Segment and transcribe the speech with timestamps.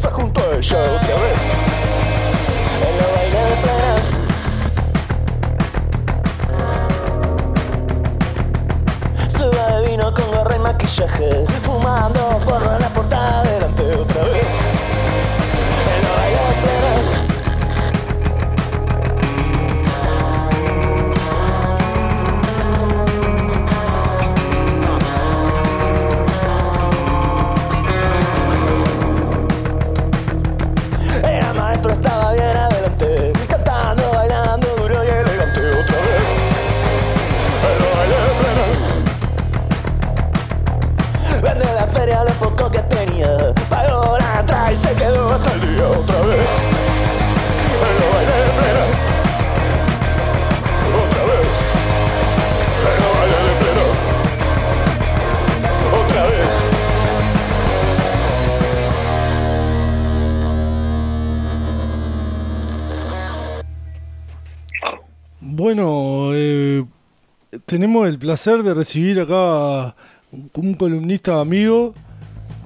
[0.00, 0.99] se a ella
[65.52, 66.84] Bueno, eh,
[67.66, 69.96] tenemos el placer de recibir acá
[70.54, 71.92] un columnista amigo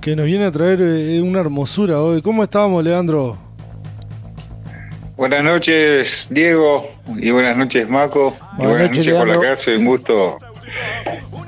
[0.02, 2.20] que nos viene a traer eh, una hermosura hoy.
[2.20, 3.38] ¿Cómo estamos, Leandro?
[5.16, 9.70] Buenas noches, Diego, y buenas noches, Maco, y Buenas buenas noches, noches por la casa.
[9.70, 10.38] Un gusto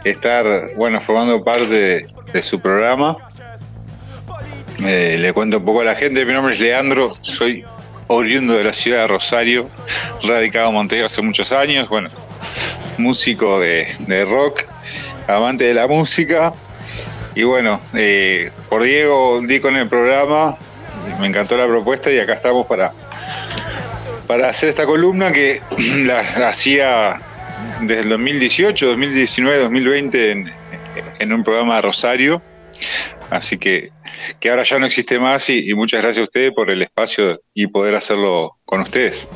[0.05, 3.19] estar, bueno, formando parte de, de su programa.
[4.87, 6.25] Eh, le cuento un poco a la gente.
[6.25, 7.63] Mi nombre es Leandro, soy
[8.09, 9.71] oriundo de la ciudad de Rosario,
[10.23, 11.89] radicado en Montevideo hace muchos años.
[11.89, 12.09] Bueno,
[12.99, 14.65] músico de, de rock,
[15.29, 16.55] amante de la música.
[17.35, 20.57] Y bueno, eh, por Diego di con el programa,
[21.21, 22.93] me encantó la propuesta y acá estamos para,
[24.27, 25.61] para hacer esta columna que
[26.05, 27.21] la, la hacía
[27.83, 30.53] desde el 2018, 2019, 2020 en,
[31.19, 32.43] en un programa de Rosario.
[33.31, 33.91] Así que,
[34.41, 37.67] que ahora ya no existe más y, muchas gracias a ustedes por el espacio y
[37.67, 39.29] poder hacerlo con ustedes.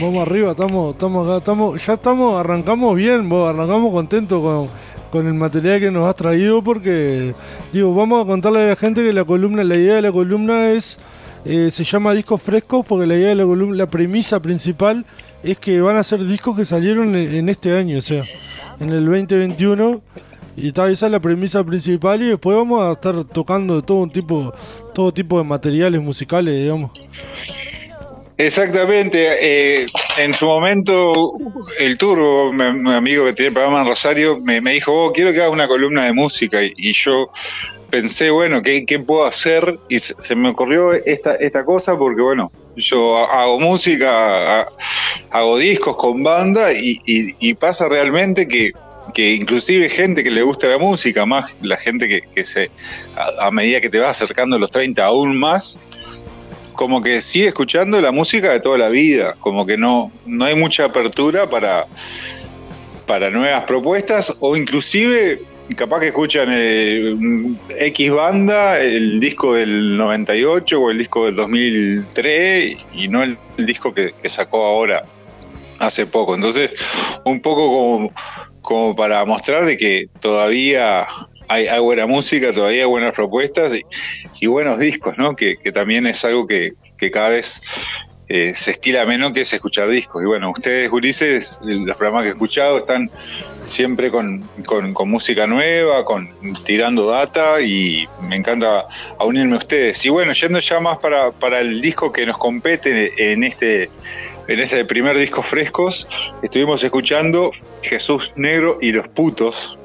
[0.00, 4.70] Vamos arriba, estamos, estamos acá, estamos, ya estamos, arrancamos bien, vos, arrancamos contentos con,
[5.10, 7.34] con el material que nos has traído porque,
[7.72, 10.70] digo, vamos a contarle a la gente que la columna, la idea de la columna
[10.70, 10.98] es,
[11.46, 15.06] eh, se llama discos frescos porque la idea de la columna, la premisa principal
[15.42, 18.22] es que van a ser discos que salieron en este año, o sea,
[18.80, 20.02] en el 2021
[20.60, 24.10] y tal, esa es la premisa principal y después vamos a estar tocando todo un
[24.10, 24.52] tipo,
[24.94, 26.90] todo tipo de materiales musicales, digamos.
[28.36, 29.80] Exactamente.
[29.82, 29.86] eh,
[30.16, 31.32] en su momento,
[31.80, 35.32] el Turbo, mi, mi amigo que tiene el programa en Rosario, me, dijo, oh, quiero
[35.32, 36.60] que haga una columna de música.
[36.62, 37.30] Y, yo
[37.90, 39.80] pensé, bueno, ¿qué, puedo hacer?
[39.88, 44.68] Y se, me ocurrió esta, esta cosa porque, bueno, yo ha- hago música, ha-
[45.30, 48.70] hago discos con banda y pasa realmente que
[49.12, 52.70] que inclusive gente que le gusta la música, más la gente que, que se
[53.16, 55.78] a, medida que te vas acercando a los 30 aún más,
[56.74, 60.54] como que sigue escuchando la música de toda la vida, como que no, no hay
[60.54, 61.86] mucha apertura para,
[63.06, 65.42] para nuevas propuestas o inclusive
[65.76, 67.14] capaz que escuchan eh,
[67.68, 73.92] X banda, el disco del 98 o el disco del 2003 y no el, disco
[73.92, 75.04] que sacó ahora
[75.78, 76.34] hace poco.
[76.34, 76.72] Entonces,
[77.24, 78.12] un poco como,
[78.68, 81.06] como para mostrar de que todavía
[81.48, 83.82] hay, hay buena música, todavía hay buenas propuestas y,
[84.42, 85.34] y buenos discos, ¿no?
[85.36, 86.74] Que, también es algo que,
[87.10, 87.62] cada vez
[88.28, 90.22] eh, se estila menos que es escuchar discos.
[90.22, 93.10] Y bueno, ustedes, Ulises, los programas que he escuchado están
[93.60, 94.46] siempre con
[95.06, 96.28] música nueva, con
[96.66, 98.84] tirando data y me encanta
[99.18, 100.04] a unirme a ustedes.
[100.04, 103.88] Y bueno, yendo ya más para, para el disco que nos compete en este
[104.48, 106.08] en este primer disco Frescos,
[106.42, 109.78] estuvimos escuchando Jesús Negro y los Putos,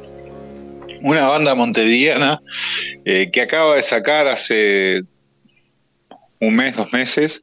[1.01, 2.41] una banda montevideana
[3.03, 5.01] eh, que acaba de sacar hace
[6.39, 7.42] un mes, dos meses,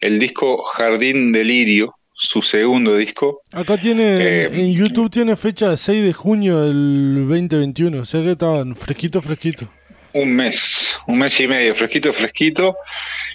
[0.00, 3.40] el disco Jardín Delirio, su segundo disco.
[3.50, 8.32] Acá tiene, Eh, en YouTube tiene fecha 6 de junio del 2021, o sea que
[8.32, 9.70] estaban fresquito, fresquito.
[10.14, 12.76] Un mes, un mes y medio, fresquito, fresquito.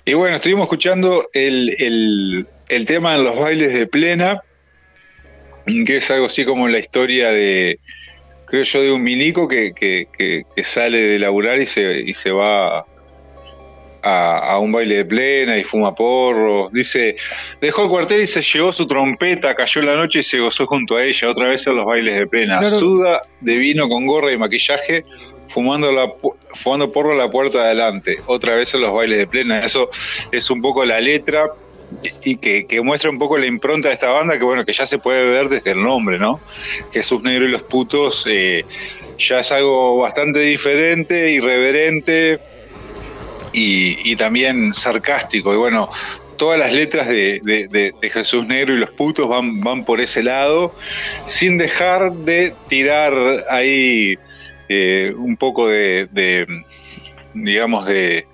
[0.05, 4.41] Y bueno, estuvimos escuchando el, el, el tema en los bailes de plena,
[5.65, 7.79] que es algo así como la historia de,
[8.47, 12.13] creo yo, de un milico que, que, que, que sale de laburar y se, y
[12.15, 12.79] se va
[14.01, 16.71] a, a un baile de plena y fuma porros.
[16.73, 17.15] Dice,
[17.61, 20.97] dejó el cuartel y se llevó su trompeta, cayó la noche y se gozó junto
[20.97, 22.59] a ella, otra vez en los bailes de plena.
[22.59, 22.79] Claro.
[22.79, 25.05] Suda de vino con gorra y maquillaje,
[25.47, 26.11] fumando, la,
[26.53, 29.65] fumando porro la puerta de adelante, otra vez en los bailes de plena.
[29.65, 29.89] Eso
[30.31, 31.51] es un poco la letra
[32.23, 34.85] y que, que muestra un poco la impronta de esta banda, que bueno, que ya
[34.85, 36.39] se puede ver desde el nombre, ¿no?
[36.91, 38.65] Jesús Negro y los putos eh,
[39.17, 42.39] ya es algo bastante diferente, irreverente,
[43.53, 45.53] y, también sarcástico.
[45.53, 45.89] Y bueno,
[46.37, 50.75] todas las letras de, Jesús Negro y los putos van, van por ese lado,
[51.25, 54.17] sin dejar de tirar ahí
[54.69, 56.45] eh, un poco de,
[57.33, 58.25] digamos, de...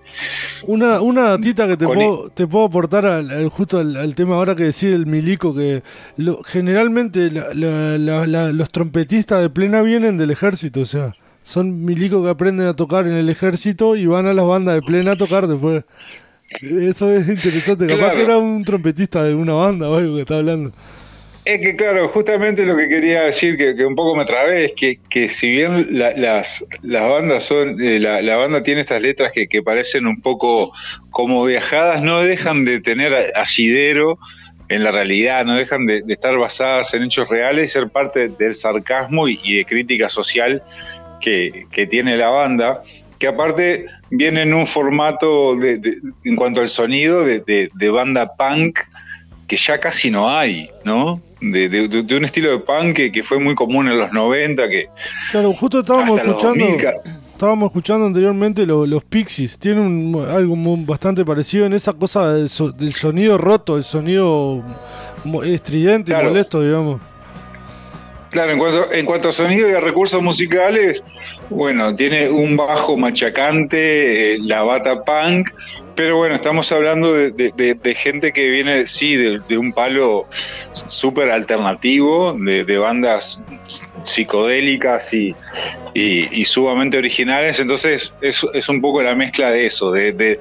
[0.63, 4.63] Una, una datita que te puedo, te puedo aportar al, justo al, tema ahora que
[4.63, 5.81] decía el milico, que
[6.45, 12.75] generalmente los trompetistas de plena vienen del ejército, o sea, son milicos que aprenden a
[12.75, 15.83] tocar en el ejército y van a las bandas de plena a tocar después.
[16.61, 17.87] Eso es interesante.
[17.87, 20.71] Capaz que era un trompetista de una banda o algo que está hablando.
[21.49, 24.99] Es que, claro, justamente lo que quería decir, que, un poco me trabé, es que,
[25.09, 29.63] que si bien las, las bandas son, eh, la, banda tiene estas letras que, que,
[29.63, 30.71] parecen un poco
[31.09, 34.19] como viajadas, no dejan de tener asidero
[34.67, 38.53] en la realidad, no dejan de, estar basadas en hechos reales y ser parte del
[38.53, 40.61] sarcasmo y, de crítica social
[41.19, 42.83] que, que tiene la banda
[43.19, 48.79] que aparte viene en un formato de, en cuanto al sonido de, banda punk
[49.49, 51.21] que ya casi no hay, ¿no?
[51.41, 54.87] De, un estilo de punk que, fue muy común en los 90, que...
[55.31, 56.65] Claro, justo estábamos escuchando...
[57.33, 63.77] Estábamos escuchando anteriormente los Pixies, tienen algo bastante parecido en esa cosa del, sonido roto,
[63.77, 64.61] el sonido
[65.45, 66.99] estridente y molesto, digamos.
[68.29, 71.01] Claro, en cuanto, en cuanto a sonido y a recursos musicales,
[71.49, 75.49] bueno, tiene un bajo machacante, eh, la bata punk,
[75.95, 80.27] pero bueno, estamos hablando de, gente que viene, sí, de, un palo
[80.73, 83.43] súper alternativo, de, bandas
[84.01, 85.35] psicodélicas y,
[86.45, 90.39] sumamente originales, entonces es, es un poco la mezcla de eso, de,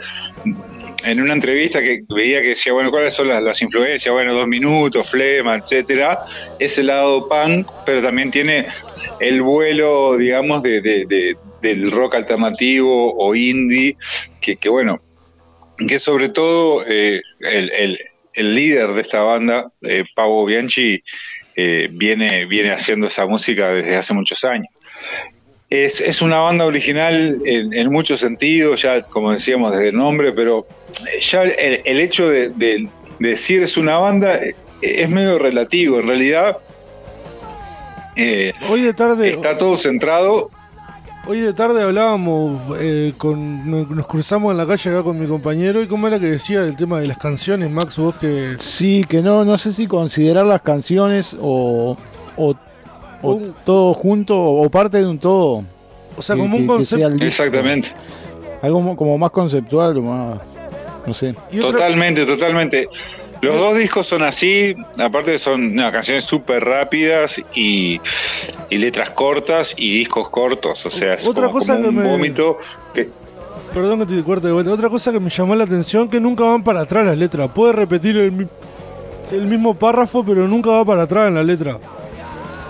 [1.05, 4.13] en una entrevista que veía que decía, bueno, ¿cuáles son las, influencias?
[4.13, 6.27] Bueno, dos minutos, flema, etcétera.
[6.59, 8.69] Ese lado punk, pero también tiene
[9.21, 13.97] el vuelo, digamos, de, del rock alternativo o indie,
[14.41, 15.01] que, que bueno,
[15.87, 17.99] que sobre todo eh, el,
[18.35, 21.03] el, líder de esta banda, eh, Pavo Bianchi,
[21.61, 24.69] eh, viene, viene haciendo esa música desde hace muchos años.
[25.69, 30.69] Es, es una banda original en, muchos sentidos, ya como decíamos desde el nombre, pero
[31.21, 32.89] ya el, hecho de,
[33.19, 35.99] decir es una banda eh, es medio relativo.
[35.99, 36.59] En realidad,
[38.15, 40.51] eh, hoy de tarde está todo centrado.
[41.29, 45.83] Hoy de tarde hablábamos, eh, con, nos cruzamos en la calle acá con mi compañero
[45.83, 48.55] y cómo era que decía el tema de las canciones, Max, vos que...
[48.59, 51.97] Sí, que no, no sé si considerar las canciones o,
[52.37, 52.55] o
[53.23, 55.65] o todo junto o parte de un todo.
[56.17, 57.25] O sea, como un concepto.
[57.25, 57.91] Exactamente.
[58.63, 60.41] Algo como más conceptual, más.
[61.07, 61.35] No sé.
[61.51, 62.89] Totalmente, totalmente.
[63.41, 68.01] Los dos discos son así, aparte son canciones súper rápidas y,
[68.71, 72.59] letras cortas y discos cortos, o sea, es Otra cosa un vómito
[73.73, 74.73] Perdón que te corte de vuelta.
[74.73, 77.51] Otra cosa que me llamó la atención que nunca van para atrás las letras.
[77.55, 78.49] Puede repetir el,
[79.31, 81.79] el mismo párrafo, pero nunca va para atrás en la letra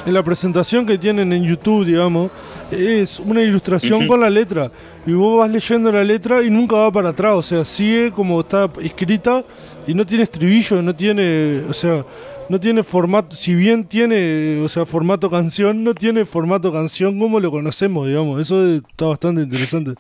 [0.09, 2.31] en la presentación que tienen en YouTube, digamos,
[2.71, 4.73] es una ilustración con la letra.
[5.07, 7.35] Y vos vas leyendo la letra y nunca va para atrás.
[7.35, 9.45] O sea, sigue como está escrita
[9.87, 12.07] y no tiene estribillo, no tiene, o sea,
[12.49, 17.39] no tiene formato, si bien tiene, o sea, formato canción, no tiene formato canción como
[17.39, 18.41] lo conocemos, digamos.
[18.41, 19.93] Eso está bastante interesante.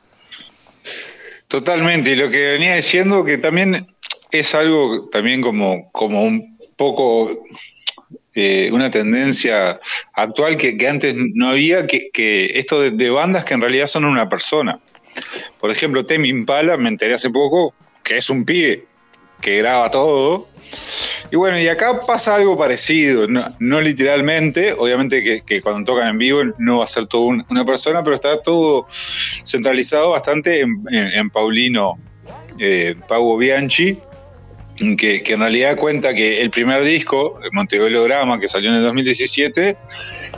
[1.48, 3.86] Totalmente, y lo que venía diciendo que también
[4.30, 7.42] es algo también como, como un poco
[8.40, 9.80] eh, una tendencia
[10.14, 14.78] actual que, antes no había, que, esto de, bandas que en realidad son una persona.
[15.58, 18.84] Por ejemplo, Temi Impala, me enteré hace poco, que es un pibe
[19.40, 20.46] que graba todo.
[21.32, 26.42] Y bueno, y acá pasa algo parecido, no, literalmente, obviamente que, cuando tocan en vivo
[26.58, 31.98] no va a ser todo una persona, pero está todo centralizado bastante en, Paulino
[32.60, 33.98] eh, Pau Bianchi,
[34.96, 39.76] que, en realidad cuenta que el primer disco, Montebello Grama, que salió en el 2017,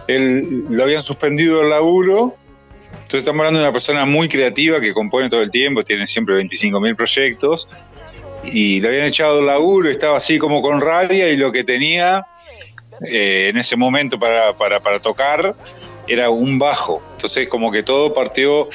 [0.09, 2.37] él, lo habían suspendido el laburo.
[2.91, 6.37] Entonces estamos hablando de una persona muy creativa que compone todo el tiempo, tiene siempre
[6.37, 7.69] 25.000 proyectos,
[8.45, 12.27] y le habían echado el laburo, estaba así como con rabia, y lo que tenía
[13.05, 15.55] eh, en ese momento para, para, para tocar
[16.07, 17.03] era un bajo.
[17.17, 18.69] Entonces como que todo partió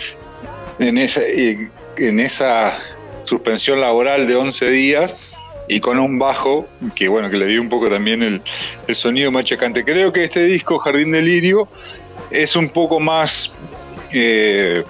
[0.80, 2.84] en esa, en esa
[3.22, 5.35] suspensión laboral de 11 días
[5.68, 8.42] y con un bajo que bueno que le dio un poco también el,
[8.96, 9.84] sonido machacante.
[9.84, 11.68] Creo que este disco Jardín de Lirio
[12.32, 13.58] es un poco más
[14.12, 14.84] eh,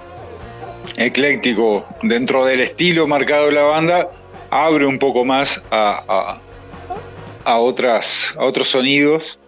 [0.96, 4.10] ecléctico dentro del estilo marcado de la banda,
[4.50, 6.40] abre un poco más a,
[7.44, 9.38] a, otras, a otros sonidos.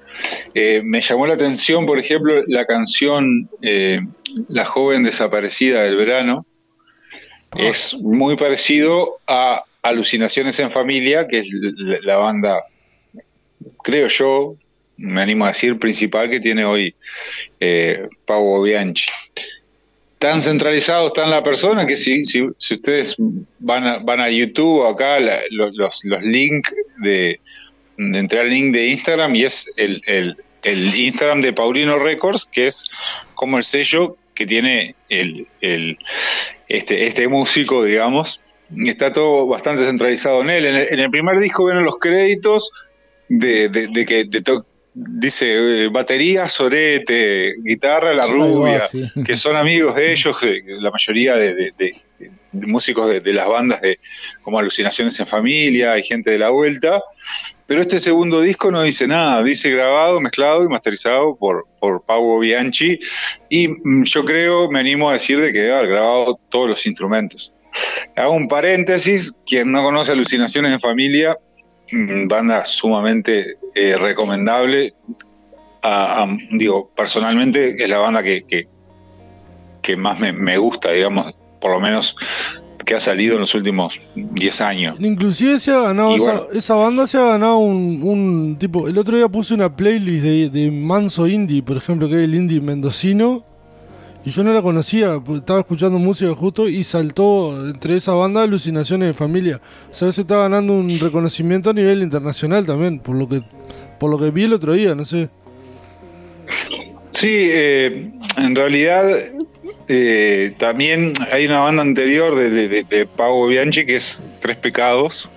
[0.54, 4.00] Eh, me llamó la atención, por ejemplo, la canción eh,
[4.48, 6.44] La joven desaparecida del verano,
[7.56, 11.48] Es muy parecido a Alucinaciones en Familia, que es
[12.02, 12.64] la, banda,
[13.82, 14.56] creo yo,
[14.96, 16.94] me animo a decir, principal que tiene hoy
[17.60, 18.08] eh,
[18.62, 19.10] Bianchi.
[20.18, 23.14] Tan centralizado está en la persona que si, si, ustedes
[23.60, 25.18] van a, van a YouTube acá,
[25.50, 27.40] los, los links de,
[27.96, 32.46] de entrar al link de Instagram y es el, el, el Instagram de Paulino Records,
[32.46, 32.84] que es
[33.34, 35.98] como el sello que tiene el, el,
[36.68, 38.40] este, este músico, digamos.
[38.74, 40.66] Y Está todo bastante centralizado en él.
[40.66, 42.70] En el, en el primer disco vienen los créditos
[43.28, 49.04] de, de, de que de to- dice eh, batería, sorete, guitarra, la rubia, sí.
[49.26, 51.72] que son amigos de ellos, la mayoría de,
[52.52, 54.00] músicos de, las bandas de
[54.42, 57.00] como Alucinaciones en Familia, hay gente de la vuelta,
[57.66, 62.02] pero este segundo disco no dice nada, dice grabado, mezclado y masterizado por, por
[62.40, 62.98] Bianchi,
[63.48, 67.54] y mm, yo creo, me animo a decir de que haber grabado todos los instrumentos.
[68.18, 71.36] Hago un paréntesis, quien no conoce Alucinaciones en Familia,
[71.92, 74.94] mm, banda sumamente eh, recomendable.
[75.82, 78.66] A- a- digo, personalmente es la banda que, que,
[79.82, 82.14] que más me, me gusta, digamos, por lo menos
[82.84, 84.96] que ha salido en los últimos 10 años.
[85.00, 86.46] Inclusive se ha ganado, Y esa, bueno.
[86.54, 90.48] esa banda se ha ganado un, un tipo, el otro día puse una playlist de,
[90.48, 93.44] de Manso Indie, por ejemplo, que es el indie mendocino,
[94.28, 98.42] y yo no la conocía, pues, estaba escuchando música justo y saltó entre esa banda
[98.42, 99.60] Alucinaciones de Familia.
[99.90, 103.42] O sea, se está ganando un reconocimiento a nivel internacional también, por lo que
[103.98, 105.28] por lo que vi el otro día, no sé.
[107.12, 109.04] Sí, eh, en realidad
[109.88, 115.28] eh, también hay una banda anterior de, de, de, Pago Bianchi que es Tres Pecados,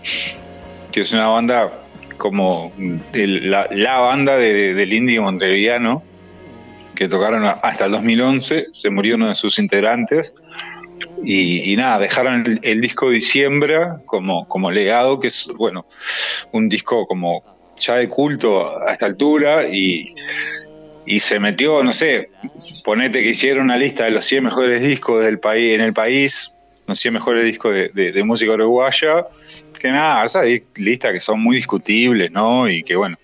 [0.91, 1.81] que es una banda
[2.17, 2.71] como
[3.13, 6.01] la, la banda de- del indie montevideano,
[6.95, 10.33] que tocaron hasta el 2011, se murió uno de sus integrantes.
[11.23, 15.85] Y, y nada, dejaron el, el disco Diciembre como, como legado, que es, bueno,
[16.51, 17.43] un disco como
[17.75, 20.13] ya de culto a esta altura y,
[21.05, 22.29] y se metió, no sé,
[22.83, 26.51] ponete que hicieron una lista de los 100 mejores discos del país en el país,
[26.87, 29.25] los 100 mejores discos de, de- música uruguaya,
[29.79, 30.45] que nada, esas
[30.77, 32.69] listas que son muy discutibles, ¿no?
[32.69, 33.17] Y que bueno,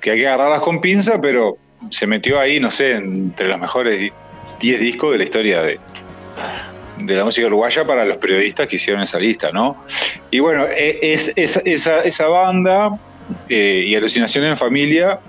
[0.00, 1.58] que hay que agarrarlas con pinza, pero
[1.90, 4.12] se metió ahí, no sé, entre los mejores di-
[4.60, 5.78] 10 discos de la historia de,
[7.04, 9.84] de la música uruguaya para los periodistas que hicieron esa lista, ¿no?
[10.30, 11.60] Y bueno, e- es, esa,
[12.00, 12.98] esa, banda
[13.48, 15.20] eh, y Alucinaciones en Familia,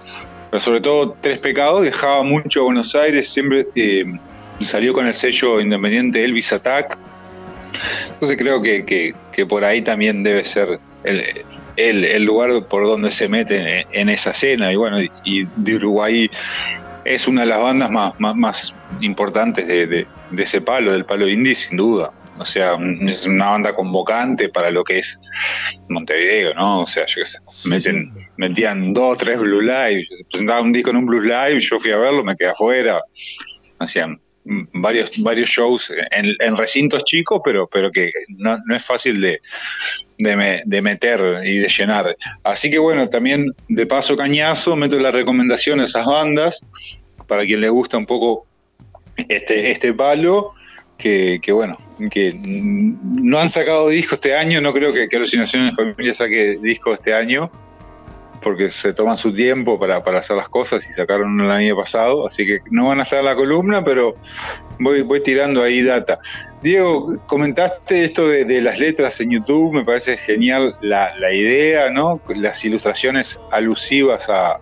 [0.50, 4.06] pero sobre todo Tres Pecados, dejaba mucho a Buenos Aires, siempre eh,
[4.62, 6.98] salió con el sello independiente Elvis Attack.
[8.14, 11.24] Entonces creo que, que, que por ahí también debe ser el,
[11.80, 14.72] el, el lugar por donde se meten en, en esa escena.
[14.72, 16.30] Y bueno, y, y de Uruguay
[17.06, 21.06] es una de las bandas más, más, más importantes de, de, de ese palo, del
[21.06, 22.12] palo indie, sin duda.
[22.38, 25.20] O sea, es una banda convocante para lo que es
[25.90, 26.82] Montevideo, ¿no?
[26.82, 28.20] O sea, yo qué sé, Sí, meten, sí.
[28.38, 31.98] metían dos, tres Blue Live, presentaban un disco en un Blue Live, yo fui a
[31.98, 33.02] verlo, me quedé afuera.
[33.80, 34.22] Hacían
[34.74, 39.42] varios, varios shows en, recintos chicos, pero, pero que no, no es fácil de,
[40.18, 42.16] de, me- de meter y de llenar.
[42.44, 46.62] Así que bueno, también de paso cañazo, meto la recomendación a esas bandas,
[47.28, 48.48] para quien le gusta un poco
[49.28, 50.52] este, este palo,
[50.98, 51.78] que, que bueno,
[52.12, 56.94] que no han sacado disco este año, no creo que, que Alucinaciones Familia saque disco
[56.94, 57.52] este año,
[58.42, 62.26] porque se toman su tiempo para, para hacer las cosas y sacaron el año pasado,
[62.26, 64.16] así que no van a estar en la columna, pero
[64.80, 66.20] voy, voy tirando ahí data.
[66.62, 71.90] Diego, comentaste esto de, de las letras en YouTube, me parece genial la, la idea,
[71.90, 72.22] ¿no?
[72.36, 74.58] Las ilustraciones alusivas a,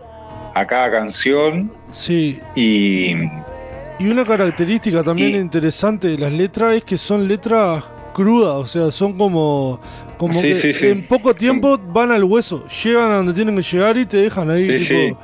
[0.53, 3.15] a cada canción Sí, y
[4.00, 8.65] Y una característica también Y- interesante de las letras es que son letras crudas, o
[8.65, 9.79] sea, son como,
[10.17, 10.88] como Sí, que sí, sí.
[10.89, 14.50] en poco tiempo van al hueso, llegan a donde tienen que llegar y te dejan
[14.51, 14.67] ahí.
[14.79, 15.19] Tipo,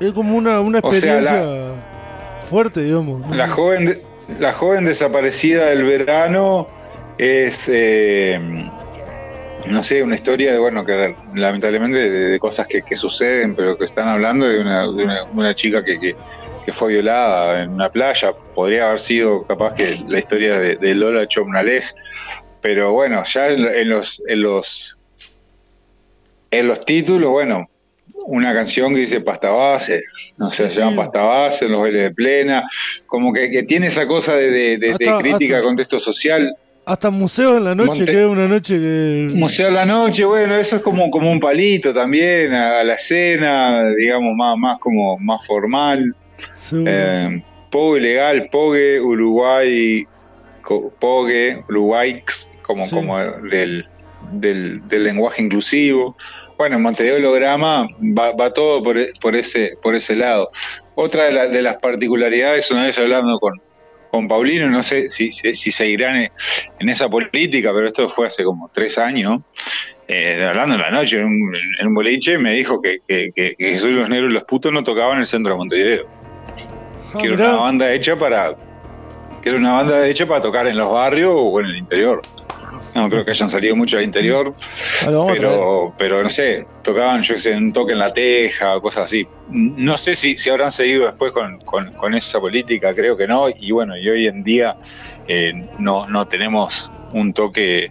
[0.00, 1.72] Es como una, una O sea, experiencia
[2.48, 3.34] fuerte, digamos.
[3.36, 4.02] La joven, de-
[4.38, 6.68] la joven desaparecida del verano
[7.18, 8.38] es, eh,
[9.66, 13.76] no sé, una historia de, bueno, que lamentablemente de, de cosas que, que suceden, pero
[13.76, 16.16] que están hablando de una, de una, una chica que, que,
[16.64, 18.32] que fue violada en una playa.
[18.54, 21.96] Podría haber sido capaz que la historia de, de Lola Chomnales,
[22.60, 24.98] pero bueno, ya en, en los, en los
[26.50, 27.68] en los títulos, bueno,
[28.26, 30.02] una canción que dice pasta base,
[30.38, 30.96] no sé, Sí, se llama sí.
[30.98, 32.64] pasta base, en los bailes de plena,
[33.06, 36.54] como que, que tiene esa cosa de, de- de- de Hasta- crítica hasta- contexto social.
[36.86, 39.28] Hasta museos en la noche, Monte- que es una noche que...
[39.34, 42.94] Museo de la noche, bueno, eso es como, como un palito también a, a la
[42.94, 46.14] escena, digamos, más, más como más formal.
[46.54, 46.90] Seguro.
[46.90, 50.06] Eh, Pogue legal, Pogue, Uruguay
[50.98, 52.94] Pogue, Uruguaix, como, Sí.
[52.94, 53.86] como del,
[54.32, 56.16] del, del lenguaje inclusivo.
[56.56, 60.50] Bueno, en Montevideo Holograma va, va todo por, por, ese, por ese lado.
[60.94, 63.60] Otra de, la- de las particularidades, una vez hablando con,
[64.10, 66.32] con Paulino, no sé si, si, si seguirán en,
[66.80, 69.40] en esa política, pero esto fue hace como tres años,
[70.08, 73.54] eh, hablando en la noche en un, en un boliche, me dijo que, que, que,
[73.56, 76.06] que Jesús y los Negros y los Putos no tocaban en el centro de Montevideo.
[77.14, 77.48] Ah, que era mirá.
[77.50, 78.54] una banda hecha para
[79.42, 82.20] que era una banda hecha para tocar en los barrios o en el interior.
[83.02, 84.54] No creo que hayan salido mucho al interior,
[85.00, 85.36] traer.
[85.36, 89.26] pero, pero no sé, tocaban, yo sé, un toque en la teja cosas así.
[89.50, 93.48] No sé si, si habrán seguido después con, con- con esa política, creo que no.
[93.48, 94.76] Y bueno, y hoy en día
[95.26, 97.90] eh, no, no tenemos un toque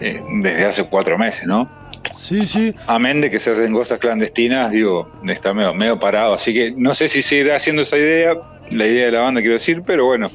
[0.00, 1.68] eh, desde hace cuatro meses, ¿no?
[2.16, 2.74] Sí, sí.
[2.86, 6.34] Amén de que se hacen cosas clandestinas, digo, está medio, medio parado.
[6.34, 8.34] Así que no sé si seguirá haciendo esa idea,
[8.72, 10.30] la idea de la banda, quiero decir, pero bueno,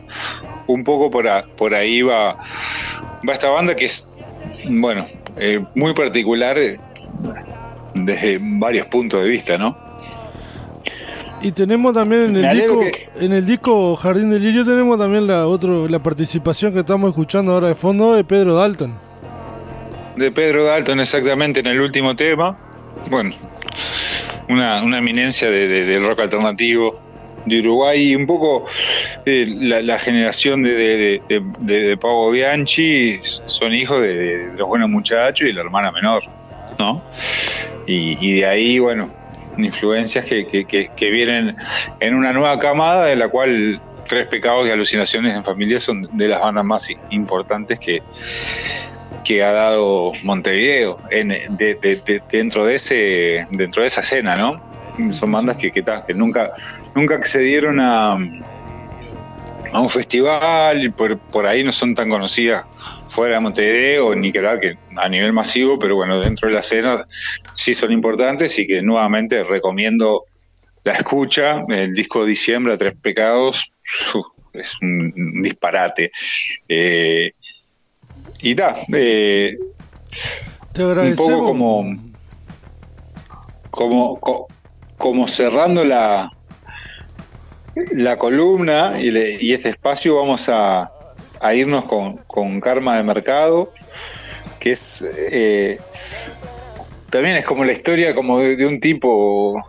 [0.67, 2.37] un poco por, a- por ahí va,
[3.27, 4.11] va esta banda que es,
[4.69, 5.05] bueno,
[5.37, 6.79] eh, muy particular eh,
[7.95, 9.77] desde varios puntos de vista, ¿no?
[11.41, 15.25] Y tenemos también en el disco, que- en el disco Jardín del Lirio tenemos también
[15.25, 18.93] la otro, la participación que estamos escuchando ahora de fondo de Pedro Dalton.
[20.17, 22.57] De Pedro Dalton, exactamente, en el último tema.
[23.09, 23.35] Bueno,
[24.49, 26.99] una, una eminencia de- de- del rock alternativo
[27.45, 28.65] de Uruguay un poco
[29.25, 31.21] eh, la, generación de, de,
[31.59, 36.23] de, de- Pavo Bianchi son hijos de, los buenos muchachos y la hermana menor,
[36.77, 37.01] ¿no?
[37.87, 39.09] Y, de ahí, bueno,
[39.57, 40.65] influencias que, que,
[40.95, 41.55] que, vienen
[41.99, 46.27] en una nueva camada de la cual Tres Pecados y Alucinaciones en Familia son de
[46.27, 48.01] las bandas más importantes que,
[49.23, 54.35] que ha dado Montevideo en, de- de- de- dentro de ese dentro de esa escena
[54.35, 54.61] no
[55.11, 56.51] son bandas que, que, ta, que nunca
[56.95, 58.17] nunca accedieron a
[59.71, 62.65] a un festival y por, por ahí no son tan conocidas
[63.07, 66.61] fuera de Montevideo ni que hablar que a nivel masivo pero bueno dentro de la
[66.61, 67.05] escena
[67.53, 70.23] sí son importantes y que nuevamente recomiendo
[70.83, 73.71] la escucha el disco de diciembre a tres pecados
[74.53, 76.11] es un, un disparate
[76.67, 77.33] eh,
[78.41, 79.55] y da, eh,
[80.73, 81.29] Te un agradecemos.
[81.31, 81.95] poco como,
[83.69, 84.47] como, co-
[84.99, 86.31] como cerrando la,
[87.93, 90.91] la columna y, le- y este espacio vamos a,
[91.41, 93.71] a irnos con, con Karma de Mercado,
[94.59, 95.79] que es eh,
[97.09, 99.63] también es como la historia como de, de un tipo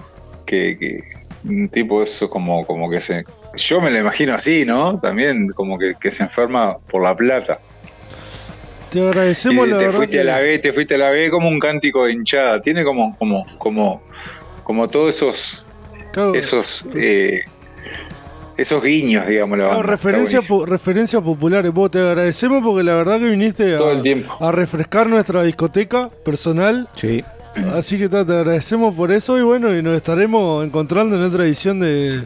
[0.44, 1.00] que, que-
[1.44, 4.98] un tipo eso como, como que se yo me lo imagino así, ¿no?
[5.00, 7.58] También como que, que se enferma por la plata.
[8.90, 11.30] Te agradecemos Y la te fuiste que- a la B, te fuiste a la B
[11.30, 12.60] como un cántico de hinchada.
[12.60, 14.02] Tiene como, como, como,
[14.70, 15.64] como todos esos,
[16.12, 17.40] claro, esos, eh,
[18.56, 21.72] esos guiños, digamos, la claro, referencias, po- referencias populares.
[21.72, 24.36] Vos te agradecemos porque la verdad que viniste Todo a, el tiempo.
[24.38, 26.88] a refrescar nuestra discoteca personal.
[26.94, 27.24] Sí.
[27.74, 31.44] Así que ta, te agradecemos por eso y bueno, y nos estaremos encontrando en otra
[31.44, 32.22] edición de,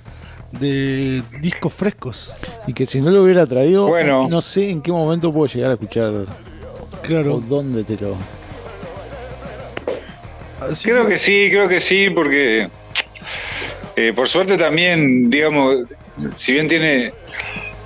[0.61, 2.31] de discos frescos.
[2.67, 4.29] Y que si no lo hubiera traído, Bueno.
[4.29, 6.27] no sé en qué momento puedo llegar a escuchar o
[7.03, 7.43] Claro.
[7.49, 8.17] dónde te lo.
[10.61, 12.69] Así Creo que sí, creo que sí, porque
[13.97, 15.75] eh, por suerte también, digamos,
[16.37, 17.13] si bien tiene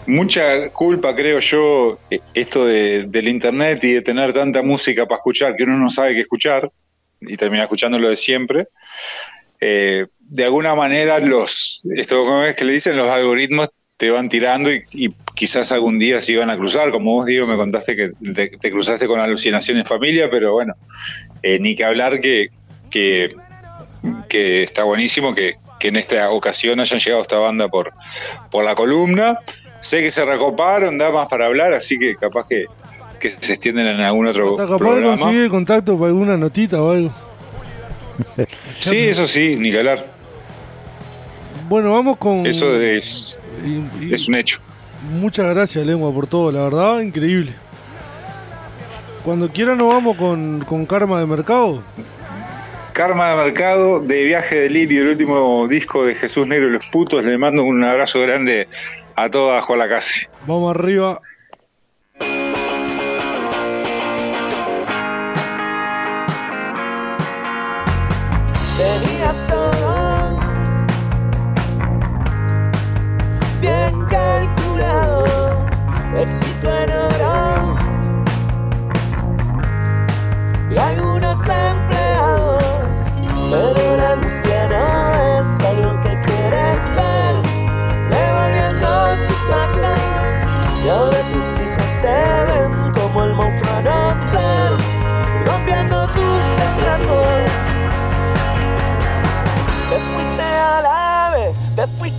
[0.06, 5.18] mucha culpa, creo yo, eh, esto de- del internet y de tener tanta música para
[5.18, 6.70] escuchar que uno no sabe qué escuchar
[7.20, 8.68] y termina escuchando lo de siempre.
[9.60, 14.28] eh, de alguna manera los esto como es que le dicen los algoritmos te van
[14.28, 17.96] tirando y, y quizás algún día se iban a cruzar como vos digo me contaste
[17.96, 20.74] que te, te cruzaste con alucinación en familia pero bueno
[21.42, 22.48] eh, ni que hablar que,
[22.90, 23.34] que,
[24.28, 27.92] que está buenísimo que, que en esta ocasión hayan llegado a esta banda por,
[28.50, 29.38] por la columna.
[29.80, 32.64] Sé que se recoparon, da más para hablar, así que capaz que,
[33.20, 36.90] que se extienden en algún otro Hasta capaz de conseguir contacto para alguna notita o
[36.90, 37.12] algo.
[38.74, 39.72] Sí, eso sí, ni.
[41.68, 42.46] Bueno, vamos con.
[42.46, 44.58] Eso es, y- y- es un hecho.
[45.08, 47.52] Muchas gracias, Lengua, por todo, la verdad, increíble.
[49.24, 51.82] Cuando quiera nos vamos con, con Karma de Mercado.
[52.98, 56.86] Karma de Mercado, de Viaje de Lirio, el último disco de Jesús Negro y los
[56.86, 57.22] Putos.
[57.22, 58.66] Le mando un abrazo grande
[59.14, 60.26] a toda Juan Casi.
[60.48, 61.20] Vamos arriba.
[68.76, 69.46] tenías
[101.78, 102.17] Netflix